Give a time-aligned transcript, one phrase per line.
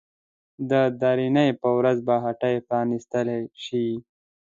[0.69, 0.71] د
[1.01, 3.27] درېنۍ په ورځ به هټۍ پرانيستل
[3.63, 3.87] شي.